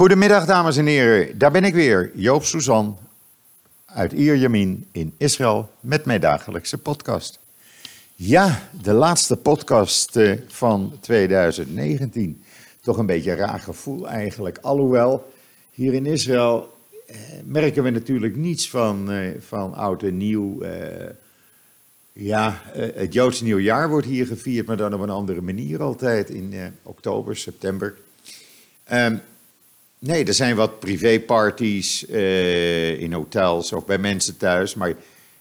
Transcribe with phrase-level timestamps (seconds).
[0.00, 1.38] Goedemiddag, dames en heren.
[1.38, 2.98] Daar ben ik weer, Joop Suzan
[3.86, 7.38] uit Ierjamin in Israël met mijn dagelijkse podcast.
[8.14, 12.42] Ja, de laatste podcast eh, van 2019.
[12.80, 14.58] Toch een beetje een raar gevoel eigenlijk.
[14.58, 15.32] Alhoewel,
[15.70, 16.76] hier in Israël
[17.06, 20.64] eh, merken we natuurlijk niets van, eh, van oud en nieuw.
[22.12, 26.54] Ja, het Joodse nieuwjaar wordt hier gevierd, maar dan op een andere manier altijd in
[26.82, 27.94] oktober, september.
[28.84, 29.16] Ehm,
[30.00, 34.94] nee, er zijn wat privéparties eh, in hotels of bij mensen thuis, maar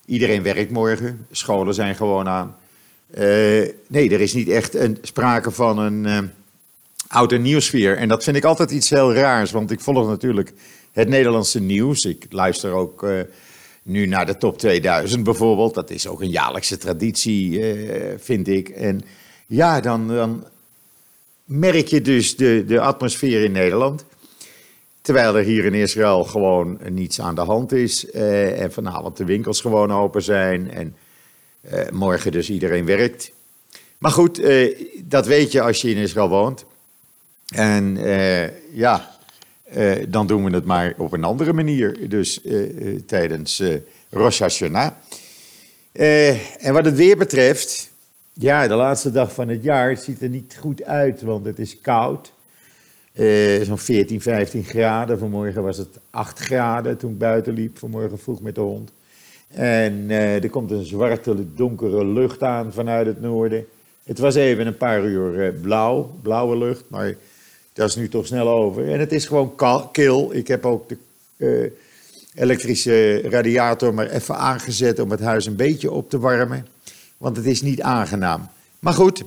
[0.05, 1.27] iedereen werkt morgen.
[1.31, 2.55] Scholen zijn gewoon aan.
[3.11, 3.23] Eh,
[3.87, 6.19] nee, er is niet echt een, sprake van een eh,
[7.07, 7.97] oud en nieuwsfeer.
[7.97, 10.53] En dat vind ik altijd iets heel raars, want ik volg natuurlijk
[10.91, 12.03] het Nederlandse nieuws.
[12.03, 13.19] Ik luister ook eh,
[13.83, 15.73] nu naar de top 2000 bijvoorbeeld.
[15.73, 18.69] Dat is ook een jaarlijkse traditie, eh, vind ik.
[18.69, 19.01] En
[19.47, 20.45] ja, dan, dan
[21.45, 24.05] merk je dus de, de atmosfeer in Nederland.
[25.01, 28.09] Terwijl er hier in Israël gewoon niets aan de hand is.
[28.11, 30.71] eh, en vanavond de winkels gewoon open zijn.
[30.71, 30.95] En
[31.61, 33.31] eh, morgen dus iedereen werkt.
[33.97, 36.65] Maar goed, eh, dat weet je als je in Israël woont.
[37.55, 37.97] En
[38.73, 39.17] ja,
[40.07, 42.09] dan doen we het maar op een andere manier.
[42.09, 42.41] Dus
[43.05, 43.63] tijdens
[44.09, 44.91] Rosh Hashanah.
[46.59, 47.89] En wat het weer betreft,
[48.33, 51.81] ja, de laatste dag van het jaar ziet er niet goed uit, want het is
[51.81, 52.31] koud.
[53.13, 55.19] Eh, Zo'n 14, 15 graden.
[55.19, 58.91] Vanmorgen was het 8 graden toen ik buiten liep, vanmorgen vroeg met de hond.
[59.47, 63.65] En eh, er komt een zwarte, donkere lucht aan vanuit het noorden.
[64.03, 67.15] Het was even een paar uur eh, blauw, blauwe lucht, maar
[67.73, 68.91] dat is nu toch snel over.
[68.91, 69.55] En het is gewoon
[69.91, 70.33] kil.
[70.33, 70.89] Ik heb ook
[71.37, 71.71] de
[72.35, 76.67] elektrische radiator maar even aangezet om het huis een beetje op te warmen.
[77.17, 78.47] Want het is niet aangenaam.
[78.79, 79.23] Maar goed,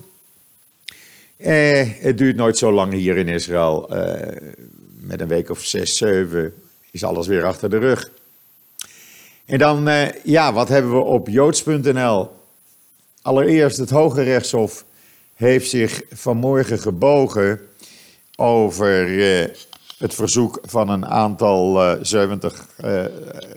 [1.43, 3.91] eh, het duurt nooit zo lang hier in Israël.
[3.91, 4.37] Eh,
[5.01, 6.55] met een week of zes, zeven
[6.91, 8.11] is alles weer achter de rug.
[9.45, 12.31] En dan, eh, ja, wat hebben we op joods.nl?
[13.23, 14.85] Allereerst, het Hoge Rechtshof
[15.35, 17.61] heeft zich vanmorgen gebogen
[18.37, 19.49] over eh,
[19.99, 23.05] het verzoek van een aantal eh 70 eh,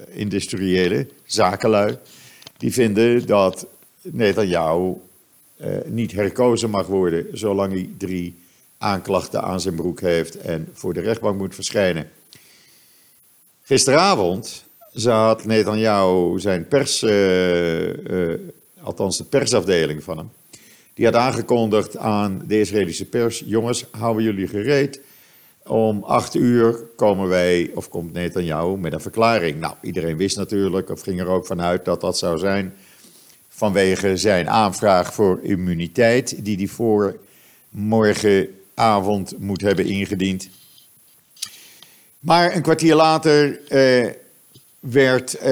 [0.09, 1.97] industriële zakenlui.
[2.57, 3.65] Die vinden dat
[4.01, 4.95] Netanyahu eh,
[5.85, 8.35] niet herkozen mag worden zolang hij drie
[8.77, 12.09] aanklachten aan zijn broek heeft en voor de rechtbank moet verschijnen.
[13.61, 18.39] Gisteravond zat Netanyahu zijn pers, eh, eh,
[18.81, 20.31] althans de persafdeling van hem,
[20.93, 25.01] die had aangekondigd aan de Israëlische pers: jongens, houden jullie gereed.
[25.67, 29.59] Om acht uur komen wij, of komt Netanyahu met een verklaring.
[29.59, 32.73] Nou, iedereen wist natuurlijk, of ging er ook vanuit dat dat zou zijn
[33.55, 37.17] vanwege zijn aanvraag voor immuniteit, die hij voor
[37.69, 40.49] morgenavond moet hebben ingediend.
[42.19, 44.11] Maar een kwartier later eh,
[44.79, 45.51] werd eh,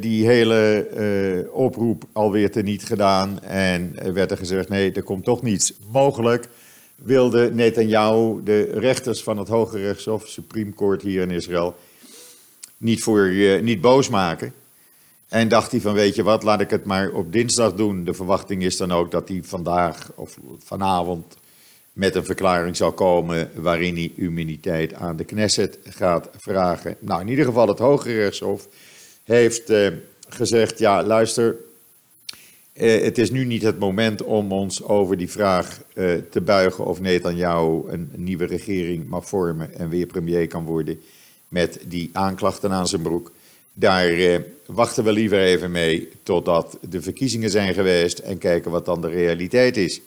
[0.00, 5.24] die hele eh, oproep alweer teniet gedaan en er werd er gezegd, nee, er komt
[5.24, 5.72] toch niets.
[5.90, 6.48] Mogelijk
[6.94, 11.76] wilde Netanyahu de rechters van het Hoge Rechtshof, Supreme Court hier in Israël,
[12.76, 13.32] niet, voor,
[13.62, 14.52] niet boos maken.
[15.28, 18.04] En dacht hij van, weet je wat, laat ik het maar op dinsdag doen.
[18.04, 21.36] De verwachting is dan ook dat hij vandaag of vanavond
[21.92, 26.96] met een verklaring zal komen waarin hij immuniteit aan de Knesset gaat vragen.
[27.00, 28.68] Nou, in ieder geval het Hoge Rechtshof
[29.24, 29.88] heeft eh,
[30.28, 31.56] gezegd, ja, luister,
[32.72, 36.84] eh, het is nu niet het moment om ons over die vraag eh, te buigen
[36.84, 41.00] of Netanyahu een nieuwe regering mag vormen en weer premier kan worden
[41.48, 43.32] met die aanklachten aan zijn broek.
[43.76, 48.84] Daar eh, wachten we liever even mee totdat de verkiezingen zijn geweest en kijken wat
[48.84, 50.00] dan de realiteit is.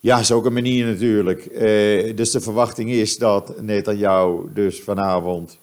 [0.00, 1.46] Ja, is ook een manier natuurlijk.
[1.46, 5.58] Eh, dus de verwachting is dat Netanyahu dus vanavond,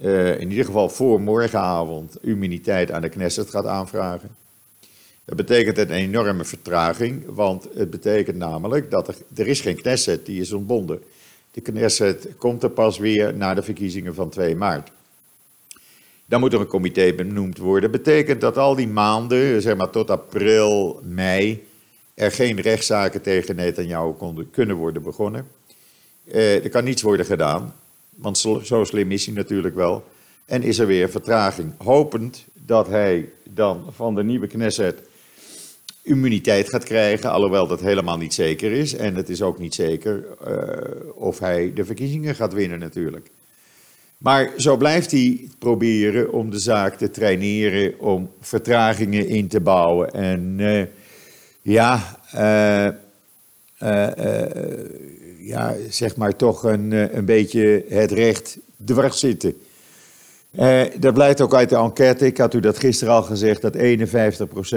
[0.00, 4.30] eh, in ieder geval voor morgenavond, immuniteit aan de Knesset gaat aanvragen.
[5.24, 10.26] Dat betekent een enorme vertraging, want het betekent namelijk dat er, er is geen Knesset,
[10.26, 11.02] die is ontbonden.
[11.50, 14.90] De Knesset komt er pas weer na de verkiezingen van 2 maart.
[16.26, 17.90] Dan moet er een comité benoemd worden.
[17.90, 21.66] Betekent dat al die maanden, zeg maar tot april, mei,
[22.14, 25.46] er geen rechtszaken tegen Netanyahu konden, kunnen worden begonnen.
[26.24, 27.74] Eh, er kan niets worden gedaan,
[28.14, 30.04] want zo, zo slim is hij natuurlijk wel.
[30.44, 31.72] En is er weer vertraging.
[31.78, 35.02] Hopend dat hij dan van de nieuwe Knesset
[36.02, 38.94] immuniteit gaat krijgen, alhoewel dat helemaal niet zeker is.
[38.94, 43.30] En het is ook niet zeker eh, of hij de verkiezingen gaat winnen natuurlijk.
[44.18, 50.12] Maar zo blijft hij proberen om de zaak te traineren, om vertragingen in te bouwen.
[50.12, 50.82] En eh,
[51.62, 52.86] ja, eh,
[53.78, 54.86] eh,
[55.38, 59.54] ja, zeg maar toch een, een beetje het recht dwars zitten.
[60.98, 62.26] Dat blijkt ook uit de enquête.
[62.26, 63.78] Ik had u dat gisteren al gezegd, dat 51%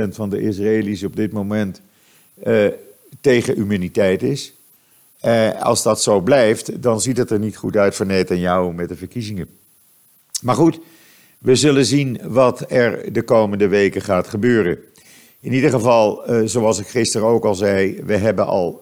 [0.09, 1.81] van de Israëli's op dit moment
[3.21, 4.53] tegen immuniteit is.
[5.25, 8.89] Uh, als dat zo blijft, dan ziet het er niet goed uit voor Netanyahu met
[8.89, 9.47] de verkiezingen.
[10.41, 10.79] Maar goed,
[11.37, 14.77] we zullen zien wat er de komende weken gaat gebeuren.
[15.39, 18.81] In ieder geval, zoals ik gisteren ook al zei, we hebben al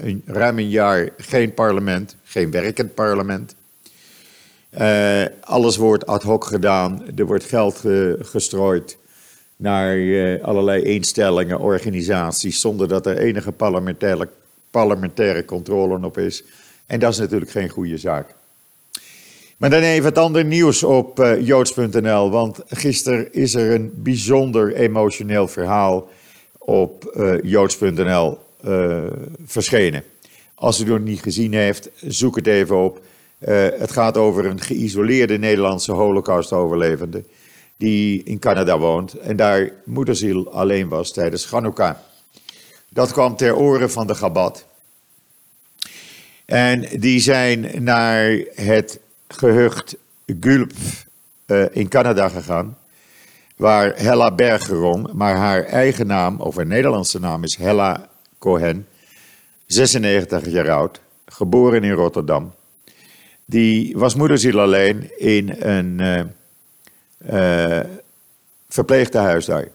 [0.00, 3.54] een, ruim een jaar geen parlement, geen werkend parlement.
[5.40, 7.02] Alles wordt ad hoc gedaan.
[7.16, 7.82] Er wordt geld
[8.20, 8.96] gestrooid
[9.56, 9.98] naar
[10.42, 14.28] allerlei instellingen, organisaties, zonder dat er enige parlementaire,
[14.74, 16.44] parlementaire controle op is.
[16.86, 18.34] En dat is natuurlijk geen goede zaak.
[19.56, 25.48] Maar dan even het andere nieuws op joods.nl, want gisteren is er een bijzonder emotioneel
[25.48, 26.08] verhaal
[26.58, 28.38] op joods.nl
[29.46, 30.02] verschenen.
[30.54, 33.00] Als u het nog niet gezien heeft, zoek het even op.
[33.80, 37.24] Het gaat over een geïsoleerde Nederlandse Holocaust-overlevende
[37.76, 41.96] die in Canada woont en daar moederziel alleen was tijdens Hanukkah.
[42.94, 44.66] Dat kwam ter oren van de Gabat.
[46.44, 48.98] En die zijn naar het
[49.28, 49.96] gehucht
[50.40, 50.72] Gulp
[51.46, 52.78] uh, in Canada gegaan,
[53.56, 58.08] waar Hella Bergeron, maar haar eigen naam, of haar Nederlandse naam is Hella
[58.38, 58.86] Cohen,
[59.66, 62.52] 96 jaar oud, geboren in Rotterdam
[63.44, 66.20] die was moederziel alleen in een uh,
[67.32, 67.84] uh,
[68.68, 69.68] verpleegtehuis daar.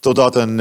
[0.00, 0.60] Totdat een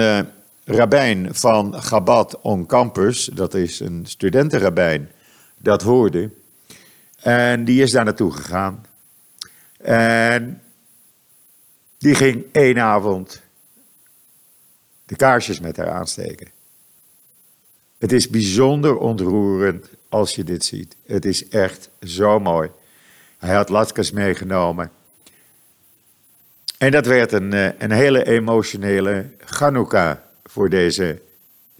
[0.67, 5.11] rabbijn van Chabad on campus, dat is een studentenrabbijn,
[5.57, 6.29] dat hoorde.
[7.19, 8.85] En die is daar naartoe gegaan.
[9.77, 10.61] En
[11.97, 13.41] die ging één avond
[15.05, 16.47] de kaarsjes met haar aansteken.
[17.97, 20.95] Het is bijzonder ontroerend als je dit ziet.
[21.05, 22.69] Het is echt zo mooi.
[23.37, 24.91] Hij had latkes meegenomen.
[26.77, 30.26] En dat werd een, eh, een hele emotionele Chanukka
[30.57, 31.21] voor deze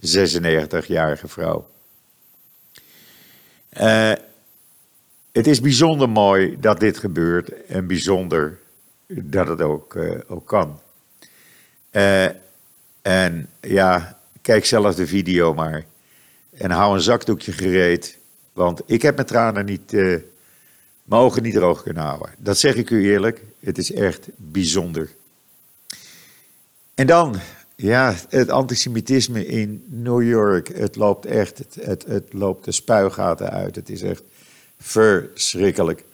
[0.06, 1.70] 96-jarige vrouw.
[3.80, 4.12] Uh,
[5.32, 8.58] het is bijzonder mooi dat dit gebeurt en bijzonder
[9.06, 10.80] dat het ook, uh, ook kan.
[11.92, 12.24] Uh,
[13.02, 15.84] en ja, kijk zelf de video maar.
[16.50, 18.18] En hou een zakdoekje gereed.
[18.52, 20.22] Want ik heb mijn tranen niet, mijn
[21.22, 22.30] ogen niet droog kunnen houden.
[22.36, 23.42] Dat zeg ik u eerlijk.
[23.60, 25.08] Het is echt bijzonder.
[26.94, 27.40] En dan,
[27.80, 30.68] ja, het antisemitisme in New York.
[30.68, 33.76] Het loopt echt, het, het, het loopt de spuigaten uit.
[33.76, 34.22] Het is echt
[34.78, 36.04] verschrikkelijk.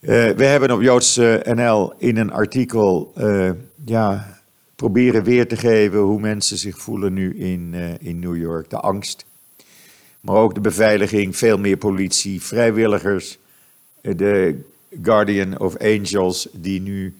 [0.00, 3.50] Uh, we hebben op Joods NL in een artikel uh,
[3.84, 4.38] ja,
[4.76, 8.70] proberen weer te geven hoe mensen zich voelen nu in, uh, in New York.
[8.70, 9.24] De angst,
[10.20, 13.38] maar ook de beveiliging, veel meer politie, vrijwilligers,
[14.00, 14.60] eh, de
[15.02, 17.14] Guardian of Angels die nu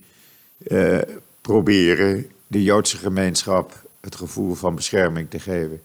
[1.40, 5.80] proberen de Joodse gemeenschap het gevoel van bescherming te geven.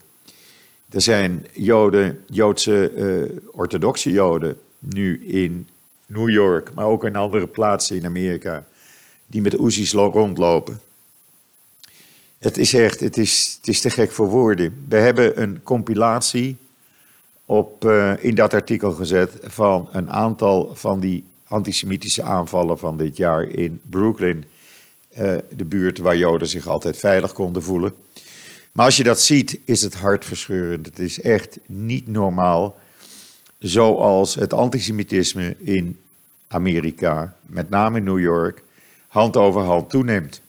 [0.89, 5.67] Er zijn Joden, Joodse uh, orthodoxe Joden nu in
[6.05, 8.65] New York, maar ook in andere plaatsen in Amerika,
[9.27, 10.79] die met Oezies rondlopen.
[12.37, 14.85] Het is echt, het is, het is te gek voor woorden.
[14.89, 16.57] We hebben een compilatie
[17.45, 23.17] op, uh, in dat artikel gezet van een aantal van die antisemitische aanvallen van dit
[23.17, 24.45] jaar in Brooklyn.
[25.19, 27.95] Uh, de buurt waar Joden zich altijd veilig konden voelen.
[28.71, 30.85] Maar als je dat ziet, is het hartverscheurend.
[30.85, 32.79] Het is echt niet normaal.
[33.59, 35.99] Zoals het antisemitisme in
[36.47, 38.63] Amerika, met name in New York,
[39.07, 40.41] hand over hand toeneemt.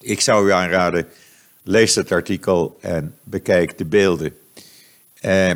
[0.00, 1.08] Ik zou u aanraden
[1.68, 4.38] Lees het artikel en bekijk de beelden.
[5.22, 5.50] Uh,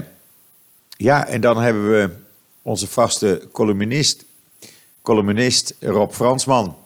[0.88, 2.10] ja, en dan hebben we
[2.62, 4.24] onze vaste columnist,
[5.02, 6.76] columnist Rob Fransman.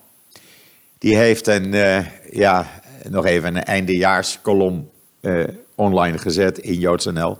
[0.97, 4.89] Die heeft een, uh, ja, nog even een eindejaarskolom
[5.21, 5.43] uh,
[5.75, 7.37] online gezet in JoodsNL.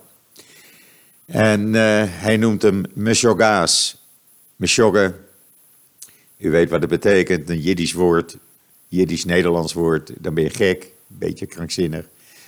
[1.26, 1.74] En
[2.10, 4.06] hij noemt hem Meshogaas.
[4.56, 5.16] Meshogge,
[6.38, 8.38] u weet wat het betekent, een Jiddisch woord,
[8.88, 12.06] Jiddisch-Nederlands woord, dan ben je gek beetje krankzinnig.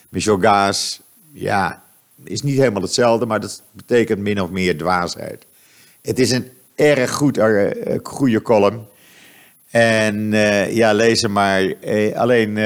[0.10, 1.84] Mishogaas, ja,
[2.24, 5.46] is niet helemaal hetzelfde, maar dat betekent min of meer dwaasheid.
[6.02, 7.70] Het is een erg goed, uh,
[8.04, 8.88] goede column.
[9.70, 11.74] En uh, ja, lees hem maar.
[12.16, 12.60] Alleen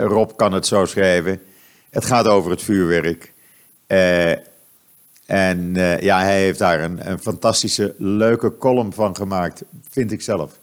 [0.00, 1.42] Rob kan het zo schrijven.
[1.90, 3.32] Het gaat over het vuurwerk.
[5.26, 10.58] en ja, hij heeft daar een, een fantastische, leuke column van gemaakt, vind ik zelf.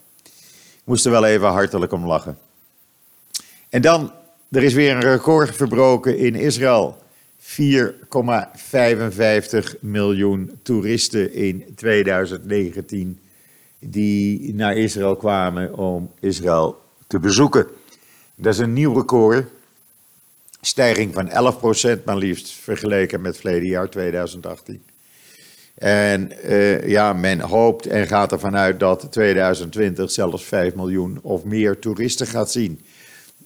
[0.84, 2.38] Moest er wel even hartelijk om lachen.
[3.70, 4.12] En dan,
[4.52, 7.03] er is weer een record verbroken in Israël.
[7.44, 13.20] 4,55 miljoen toeristen in 2019
[13.80, 17.68] die naar Israël kwamen om Israël te bezoeken.
[18.36, 19.46] Dat is een nieuw record.
[20.62, 21.30] Stijging van
[22.00, 24.84] 11% maar liefst vergeleken met verleden jaar 2018.
[25.74, 31.44] En uh, ja, men hoopt en gaat ervan uit dat 2020 zelfs 5 miljoen of
[31.44, 32.82] meer toeristen gaat zien.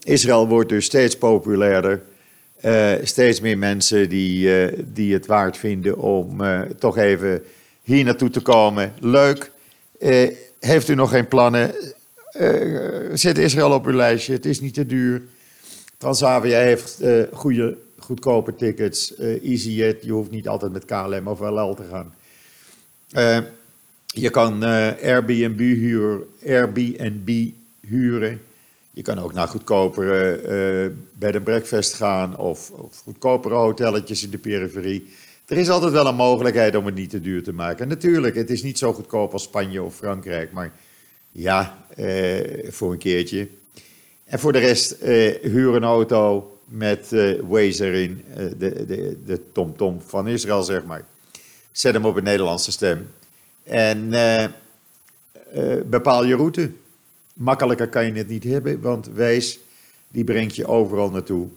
[0.03, 2.01] Israël wordt dus steeds populairder.
[2.65, 6.41] Uh, steeds meer mensen die, uh, die het waard vinden om
[6.79, 7.43] toch even
[7.83, 8.93] hier naartoe te komen.
[8.99, 9.51] Leuk.
[10.59, 11.71] heeft u nog geen plannen?
[13.13, 14.33] zet Israël op uw lijstje.
[14.33, 15.21] Het is niet te duur.
[15.97, 19.15] Transavia heeft goede, goedkope tickets.
[19.17, 22.13] EasyJet, je hoeft niet altijd met KLM of LL te gaan.
[24.05, 27.49] Je kan Airbnb, huur, Airbnb
[27.81, 28.41] huren.
[28.97, 32.71] Je kan ook naar goedkopere uh, bed and breakfast gaan of,
[33.03, 35.13] goedkopere hotelletjes in de periferie.
[35.45, 37.87] Er is altijd wel een mogelijkheid om het niet te duur te maken.
[37.87, 40.71] natuurlijk, het is niet zo goedkoop als Spanje of Frankrijk, maar
[41.31, 41.77] ja,
[42.67, 43.47] voor een keertje.
[44.25, 44.95] En voor de rest,
[45.41, 47.11] huur een auto met
[47.47, 48.23] Waze erin,
[48.57, 51.05] de, TomTom van Israël, zeg maar.
[51.71, 53.09] Zet hem op een Nederlandse stem.
[53.63, 56.71] En uh, uh, bepaal je route.
[57.37, 59.59] Makkelijker kan je het niet hebben, want Wijs
[60.07, 61.47] die brengt je overal naartoe.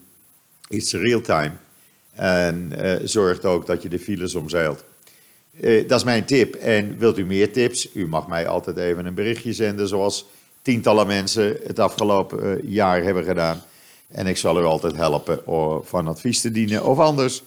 [0.68, 1.52] It's real time.
[2.14, 4.84] En uh, zorgt ook dat je de files omzeilt.
[5.60, 6.54] dat is mijn tip.
[6.54, 7.88] En wilt u meer tips?
[7.94, 10.26] U mag mij altijd even een berichtje zenden, zoals
[10.62, 13.62] tientallen mensen het afgelopen jaar hebben gedaan.
[14.08, 15.40] En ik zal u altijd helpen
[15.84, 16.84] van advies te dienen.
[16.84, 17.42] Of anders,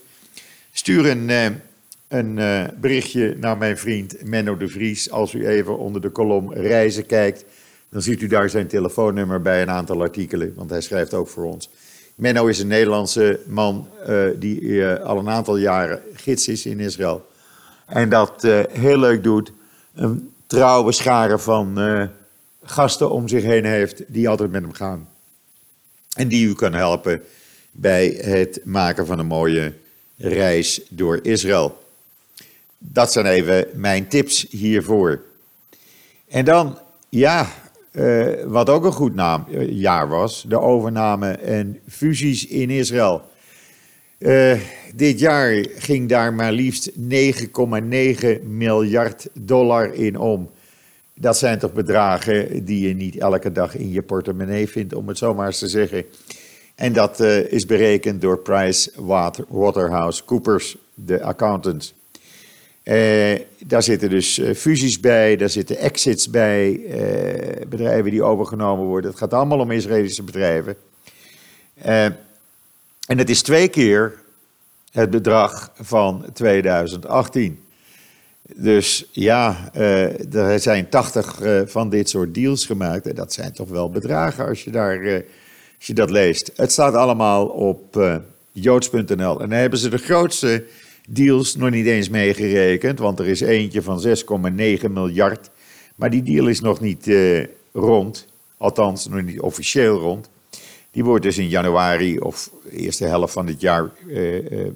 [0.72, 1.62] stuur een
[2.08, 2.40] een
[2.80, 5.12] berichtje naar mijn vriend Menno de Vries.
[5.12, 7.46] Als u even onder de kolom reizen kijkt,
[7.94, 11.44] dan ziet u daar zijn telefoonnummer bij een aantal artikelen, want hij schrijft ook voor
[11.44, 11.70] ons.
[12.16, 16.80] Menno is een Nederlandse man uh, die uh, al een aantal jaren gids is in
[16.80, 17.28] Israël.
[17.86, 19.52] En dat heel leuk doet.
[19.94, 21.80] Een trouwe schare van
[22.64, 25.08] gasten om zich heen heeft die altijd met hem gaan.
[26.16, 27.22] En die u kan helpen
[27.72, 29.74] bij het maken van een mooie
[30.18, 31.84] reis door Israël.
[32.78, 35.22] Dat zijn even mijn tips hiervoor.
[36.28, 36.78] En dan,
[37.10, 37.48] ja,
[37.94, 43.22] uh, wat ook een goed uh, jaar was, de overname en fusies in Israël.
[44.20, 44.60] Uh,
[44.96, 46.98] dit jaar ging daar maar liefst 9,9
[48.44, 50.50] miljard dollar in om.
[51.16, 55.18] Dat zijn toch bedragen die je niet elke dag in je portemonnee vindt, om het
[55.18, 56.06] zo maar eens te zeggen.
[56.76, 57.20] En dat
[57.50, 58.92] is berekend door Price
[59.48, 61.94] Waterhouse Coopers, de accountants.
[62.84, 68.86] Uh, daar zitten dus uh, fusies bij, daar zitten exits bij, uh, bedrijven die overgenomen
[68.86, 69.10] worden.
[69.10, 70.76] Het gaat allemaal om Israëlische bedrijven.
[71.76, 72.18] en
[73.08, 74.20] het is twee keer
[74.92, 77.64] het bedrag van 2018.
[78.56, 79.70] Dus ja,
[80.32, 83.08] er zijn 80 van dit soort deals gemaakt.
[83.08, 85.24] En dat zijn toch wel bedragen als je, daar,
[85.78, 86.52] als je dat leest.
[86.56, 88.20] Het staat allemaal op
[88.52, 89.42] joods.nl.
[89.42, 90.64] En dan hebben ze de grootste
[91.08, 95.50] deals nog niet eens meegerekend, want er is eentje van 6,9 miljard.
[95.96, 100.30] Maar die deal is nog niet uh, rond, althans nog niet officieel rond.
[100.92, 104.68] Die wordt dus in januari of eerste helft van dit jaar uh, uh,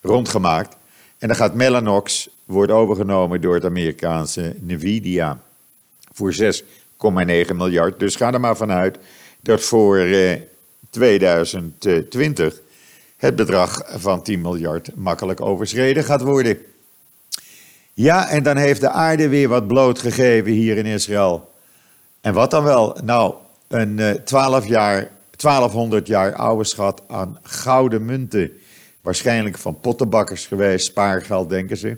[0.00, 0.76] rondgemaakt.
[1.18, 5.42] En dan gaat Mellanox, wordt overgenomen door het Amerikaanse Nvidia
[6.12, 7.98] voor 6,9 miljard.
[7.98, 8.98] Dus ga er maar vanuit
[9.40, 10.06] dat voor
[10.90, 12.60] 2020
[13.20, 16.58] het bedrag van 10 miljard makkelijk overschreden gaat worden.
[17.92, 21.50] Ja, en dan heeft de aarde weer wat blootgegeven hier in Israël.
[22.20, 22.96] En wat dan wel?
[23.04, 23.34] Nou,
[23.68, 28.52] een 12 eh, jaar, 1200 jaar oude schat aan gouden munten.
[29.00, 31.96] Waarschijnlijk van pottenbakkers geweest, spaargeld denken ze.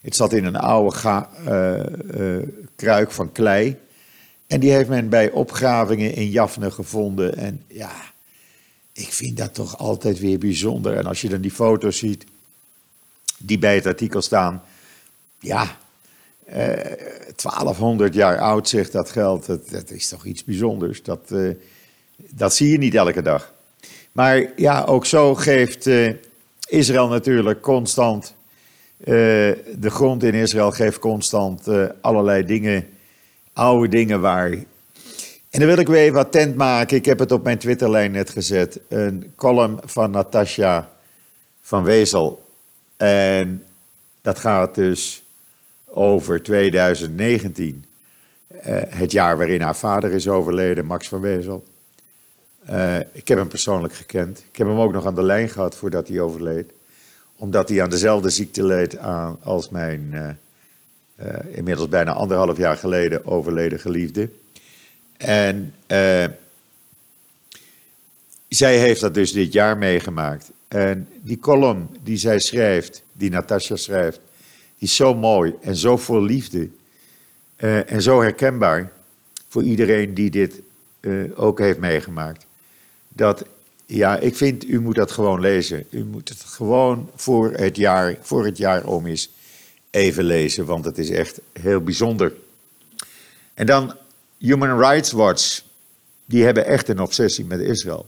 [0.00, 1.74] Het zat in een oude ga, uh,
[2.20, 2.42] uh,
[2.76, 3.76] kruik van klei.
[4.46, 7.36] En die heeft men bij opgravingen in Jafne gevonden.
[7.36, 7.92] En ja,
[8.96, 10.96] ik vind dat toch altijd weer bijzonder.
[10.96, 12.24] En als je dan die foto's ziet
[13.38, 14.62] die bij het artikel staan,
[15.38, 15.76] ja,
[16.44, 21.02] eh, 1200 jaar oud zegt dat geld, dat, is toch iets bijzonders.
[21.02, 21.50] Dat, eh,
[22.16, 23.54] dat zie je niet elke dag.
[24.12, 26.12] Maar ja, ook zo geeft eh,
[26.68, 28.34] Israël natuurlijk constant,
[28.98, 29.14] eh,
[29.76, 32.88] de grond in Israël geeft constant eh, allerlei dingen,
[33.52, 34.54] oude dingen waar
[35.56, 36.96] en dan wil ik weer even attent maken.
[36.96, 38.80] Ik heb het op mijn Twitterlijn net gezet.
[38.88, 40.90] Een column van Natasja
[41.60, 42.44] van Wezel.
[42.96, 43.64] En
[44.20, 45.22] dat gaat dus
[45.84, 47.84] over 2019.
[48.50, 51.64] Uh, eh, het jaar waarin haar vader is overleden, Max van Wezel.
[52.70, 54.38] Uh, ik heb hem persoonlijk gekend.
[54.38, 56.72] Ik heb hem ook nog aan de lijn gehad voordat hij overleed.
[57.36, 63.26] omdat hij aan dezelfde ziekte leed aan, als mijn uh, inmiddels bijna anderhalf jaar geleden
[63.26, 64.28] overleden geliefde.
[65.18, 66.24] En uh,
[68.48, 70.50] zij heeft dat dus dit jaar meegemaakt.
[70.68, 74.20] En die column die zij schrijft, die Natasja schrijft,
[74.78, 76.68] die is zo mooi en zo vol liefde.
[77.86, 78.92] en zo herkenbaar
[79.48, 80.60] voor iedereen die dit
[81.34, 82.46] ook heeft meegemaakt.
[83.08, 83.44] Dat
[83.86, 85.86] ja, ik vind, u moet dat gewoon lezen.
[85.90, 89.30] U moet het gewoon voor het jaar, voor het jaar om is
[89.90, 92.32] even lezen, want het is echt heel bijzonder.
[93.54, 93.94] En dan
[94.38, 95.62] Human Rights Watch.
[96.26, 98.06] Die hebben echt een obsessie met Israël.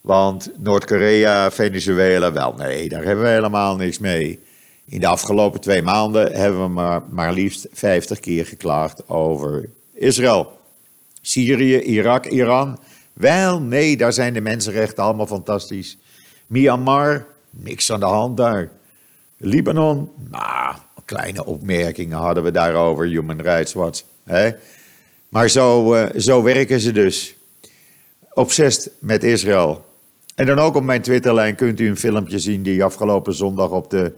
[0.00, 4.40] Want Noord-Korea, Venezuela, wel nee, daar hebben we helemaal niks mee.
[4.84, 10.58] In de afgelopen twee maanden hebben we maar, maar liefst 50 keer geklaagd over Israël.
[11.20, 12.78] Syrië, Irak, Iran
[13.12, 15.98] wel, nee, daar zijn de mensenrechten allemaal fantastisch.
[16.46, 18.70] Myanmar, niks aan de hand daar.
[19.36, 20.74] Libanon, nou,
[21.04, 24.02] kleine opmerkingen hadden we daarover, Human Rights Watch.
[24.24, 24.50] Hè?
[25.32, 27.36] Maar zo, uh, zo werken ze dus.
[28.32, 29.84] Obsessed met Israël.
[30.34, 33.90] En dan ook op mijn Twitterlijn kunt u een filmpje zien die afgelopen zondag op
[33.90, 34.12] de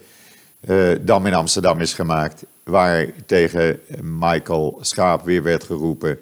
[0.68, 2.44] uh, Dam in Amsterdam is gemaakt.
[2.62, 6.18] Waar tegen Michael Schaap weer werd geroepen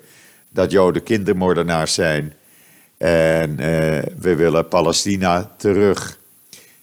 [0.49, 2.35] dat Joden kindermoordenaars zijn.
[2.97, 3.57] En uh,
[4.19, 6.19] we willen Palestina terug.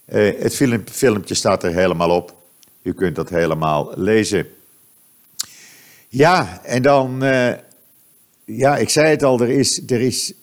[0.06, 2.34] Het film, filmpje staat er helemaal op.
[2.82, 4.48] U kunt dat helemaal lezen.
[6.08, 7.24] Ja, en dan,
[8.52, 10.34] ja, ik zei het al, er is, er is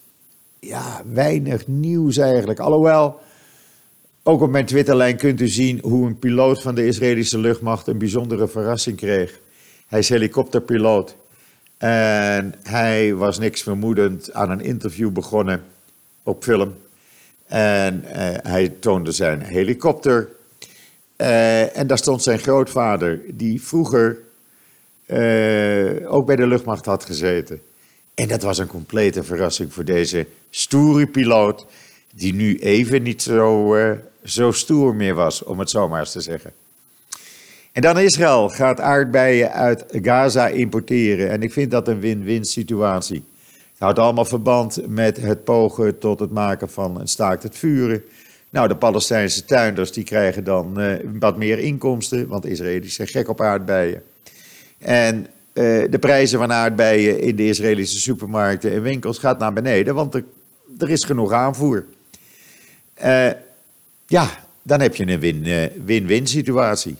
[0.60, 2.58] ja, weinig nieuws eigenlijk.
[2.58, 3.20] Alhoewel,
[4.22, 7.98] ook op mijn Twitterlijn kunt u zien hoe een piloot van de Israëlische luchtmacht een
[7.98, 9.40] bijzondere verrassing kreeg.
[9.86, 11.16] Hij is helikopterpiloot.
[11.78, 15.64] En hij was niks vermoedend aan een interview begonnen
[16.22, 16.74] op film.
[17.46, 18.10] En uh,
[18.42, 20.28] hij toonde zijn helikopter.
[21.16, 24.18] Uh, en daar stond zijn grootvader, die vroeger
[25.06, 27.60] uh, ook bij de luchtmacht had gezeten.
[28.16, 31.66] En dat was een complete verrassing voor deze stoere piloot,
[32.12, 33.76] die nu even niet zo,
[34.24, 36.52] zo stoer meer was, om het zo maar eens te zeggen.
[37.72, 41.30] En dan Israël gaat aardbeien uit Gaza importeren.
[41.30, 43.24] En ik vind dat een win-win situatie.
[43.46, 48.02] Het houdt allemaal verband met het pogen tot het maken van een staakt het vuren.
[48.50, 53.28] Nou, de Palestijnse tuinders die krijgen dan uh, wat meer inkomsten, want Israëli's zijn gek
[53.28, 54.02] op aardbeien.
[54.78, 55.26] En
[55.90, 60.14] de prijzen van aardbeien in de Israëlische supermarkten en winkels gaat naar beneden, want
[60.78, 61.84] er, is genoeg aanvoer.
[63.04, 63.30] Uh,
[64.06, 64.30] ja,
[64.62, 66.96] dan heb je een win-win situatie.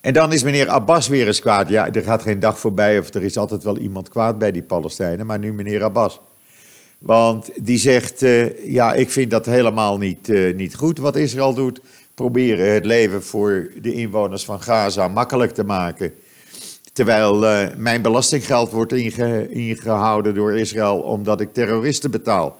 [0.00, 1.68] En dan is meneer Abbas weer eens kwaad.
[1.68, 4.62] Ja, er gaat geen dag voorbij of er is altijd wel iemand kwaad bij die
[4.62, 6.20] Palestijnen, maar nu meneer Abbas.
[6.98, 8.24] Want die zegt,
[8.64, 11.80] ja, ik vind dat helemaal niet, niet goed wat Israël doet.
[12.14, 16.14] Proberen het leven voor de inwoners van Gaza makkelijk te maken.
[16.92, 22.58] Terwijl uh, mijn belastinggeld wordt inge ingehouden door Israël omdat ik terroristen betaal.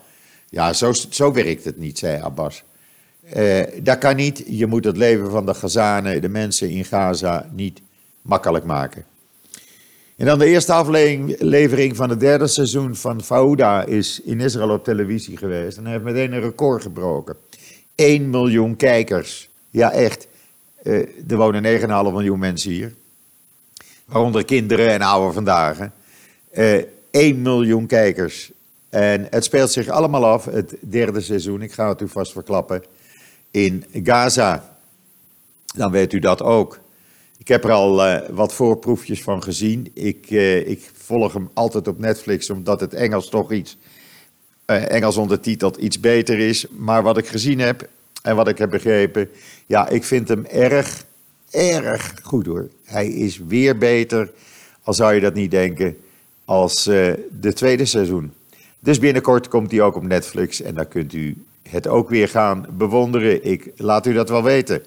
[0.48, 2.62] Ja, zo, zo werkt het niet, zei Abbas.
[3.36, 4.44] Uh, dat kan niet.
[4.46, 7.80] Je moet het leven van de Gazanen, de mensen in Gaza, niet
[8.22, 9.04] makkelijk maken.
[10.16, 14.84] En dan de eerste aflevering van het derde seizoen van Fauda is in Israël op
[14.84, 15.76] televisie geweest.
[15.76, 17.36] En hij heeft meteen een record gebroken.
[17.94, 19.50] 1 miljoen kijkers.
[19.70, 20.26] Ja, echt.
[20.82, 20.94] Uh,
[21.28, 22.94] er wonen 9,5 miljoen mensen hier.
[24.10, 25.78] Waaronder kinderen en ouderen vandaag.
[25.78, 28.52] Uh, eh, 1 miljoen kijkers.
[28.88, 31.62] En het speelt zich allemaal af, het derde seizoen.
[31.62, 32.82] Ik ga het u vast verklappen
[33.50, 34.76] in Gaza.
[35.76, 36.78] Dan weet u dat ook.
[37.38, 39.90] Ik heb er al uh, wat voorproefjes van gezien.
[39.94, 43.78] Ik, uh, ik, volg hem altijd op Netflix, omdat het Engels toch iets,
[44.66, 46.66] Engels ondertiteld, iets beter is.
[46.70, 47.88] Maar wat ik gezien heb
[48.22, 49.28] en wat ik heb begrepen,
[49.66, 51.04] ja, ik vind hem erg,
[51.50, 52.68] erg goed hoor.
[52.84, 54.30] Hij is weer beter,
[54.82, 55.96] al zou je dat niet denken,
[56.44, 58.32] als de tweede seizoen.
[58.80, 61.36] Dus binnenkort komt hij ook op Netflix en dan kunt u
[61.68, 63.44] het ook weer gaan bewonderen.
[63.44, 64.82] Ik laat u dat wel weten.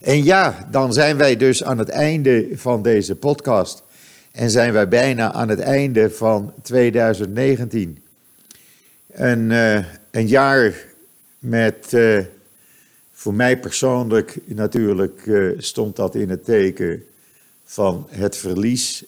[0.00, 3.82] En ja, dan zijn wij dus aan het einde van deze podcast.
[4.32, 7.98] En zijn wij bijna aan het einde van 2019.
[9.10, 10.74] Een, uh, een jaar
[11.38, 12.20] met, uh,
[13.26, 17.04] voor mij persoonlijk natuurlijk, uh, stond dat in het teken
[17.64, 19.04] van het verlies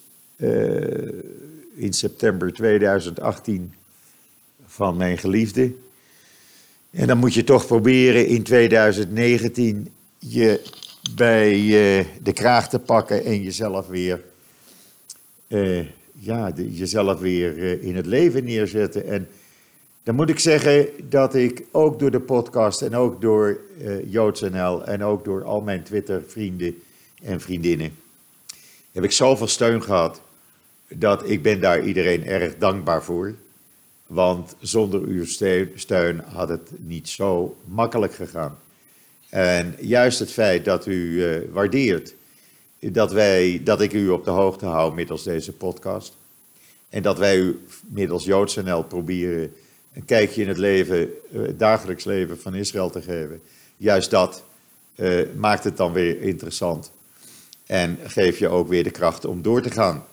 [1.75, 3.73] in september 2018
[4.65, 5.71] van mijn geliefde.
[6.91, 10.61] En dan moet je toch proberen in 2019 je
[11.15, 14.21] bij uh, de kraag te pakken en jezelf weer,
[16.11, 19.07] ja, jezelf weer in het leven neerzetten.
[19.07, 19.27] En
[20.03, 24.85] Dan moet ik zeggen dat ik ook door de podcast en ook door uh, JoodsNL
[24.85, 26.81] en ook door al mijn Twitter-vrienden
[27.21, 27.95] en vriendinnen
[28.91, 30.21] heb ik zoveel steun gehad
[30.87, 33.35] dat ik ben daar iedereen erg dankbaar voor.
[34.07, 35.25] Want zonder uw
[35.75, 38.57] steun had het niet zo makkelijk gegaan.
[39.29, 42.13] En juist het feit dat u uh, waardeert
[42.79, 46.17] dat, wij, dat ik u op de hoogte hou middels deze podcast.
[46.89, 49.53] En dat wij u middels JoodsNL proberen
[49.99, 53.41] een kijkje in het leven, eh, dagelijks leven van Israël te geven.
[53.77, 54.43] Juist dat
[54.95, 56.91] uh, maakt het dan weer interessant.
[57.65, 60.05] En geeft je ook weer de kracht om door te gaan.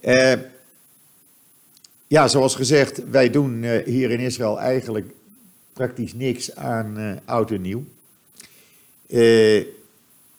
[0.00, 0.32] Uh,
[2.06, 5.06] ja, zoals gezegd, wij doen hier in Israël eigenlijk
[5.72, 7.84] praktisch niks aan oud en nieuw.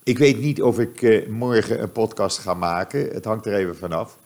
[0.04, 3.10] ik weet niet of ik morgen een podcast ga maken.
[3.14, 4.18] Het hangt er even vanaf.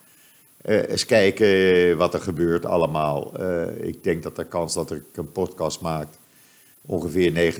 [0.64, 3.40] Uh, eens kijken wat er gebeurt allemaal.
[3.40, 6.08] Uh, ik denk dat de kans dat ik een podcast maak
[6.80, 7.54] ongeveer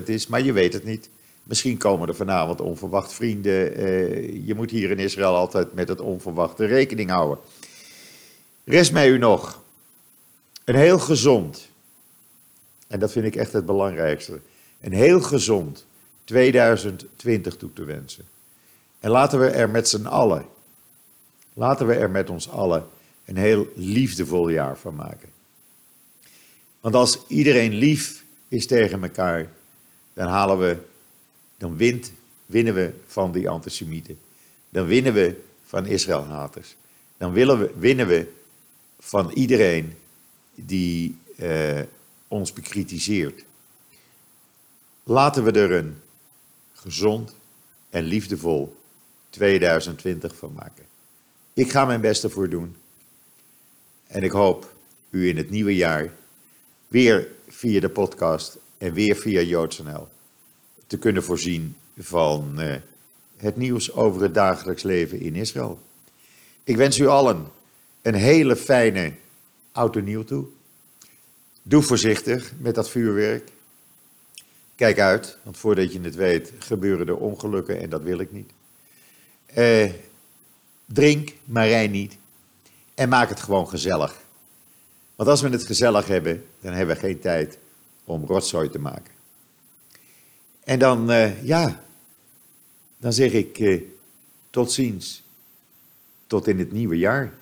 [0.00, 1.10] 90% is, maar je weet het niet.
[1.42, 3.54] Misschien komen er vanavond onverwacht vrienden.
[4.44, 7.38] Je moet hier in Israël altijd met het onverwachte rekening houden.
[8.64, 9.62] Rest mij u nog
[10.64, 11.68] een heel gezond,
[12.86, 14.40] en dat vind ik echt het belangrijkste,
[14.80, 15.86] een heel gezond
[16.24, 18.24] 2020 toe te wensen.
[19.00, 20.44] En laten we er met z'n allen
[21.58, 22.86] Laten we er met ons allen
[23.24, 25.28] een heel liefdevol jaar van maken.
[26.80, 29.50] Want als iedereen lief is tegen elkaar,
[30.12, 30.76] dan halen we,
[31.56, 32.12] dan wint,
[32.46, 34.18] winnen we van die antisemieten.
[34.68, 36.76] Dan winnen we van Israëlhaters.
[37.16, 38.32] Dan willen we, winnen we
[38.98, 39.94] van iedereen
[40.54, 41.80] die eh,
[42.28, 43.44] ons bekritiseert.
[45.02, 45.96] Laten we er een
[46.72, 47.34] gezond
[47.90, 48.76] en liefdevol
[49.30, 50.84] 2020 van maken.
[51.56, 52.76] Ik ga mijn best ervoor doen.
[54.06, 54.72] En ik hoop
[55.10, 56.12] u in het nieuwe jaar
[56.88, 60.08] weer via de podcast en weer via JoodsNL
[60.86, 62.74] te kunnen voorzien van uh,
[63.36, 65.78] het nieuws over het dagelijks leven in Israël.
[66.64, 67.46] Ik wens u allen
[68.02, 69.12] een hele fijne
[69.72, 70.44] oud nieuw toe.
[71.62, 73.48] Doe voorzichtig met dat vuurwerk.
[74.74, 78.50] Kijk uit, want voordat je het weet gebeuren er ongelukken en dat wil ik niet.
[79.58, 79.90] Uh,
[80.86, 82.16] Drink, maar rij niet.
[82.94, 84.24] En maak het gewoon gezellig.
[85.14, 87.58] Want als we het gezellig hebben, dan hebben we geen tijd
[88.04, 89.14] om rotzooi te maken.
[90.64, 91.82] En dan, uh, ja,
[92.96, 93.82] dan zeg ik uh,
[94.50, 95.22] tot ziens.
[96.26, 97.32] Tot in het nieuwe jaar.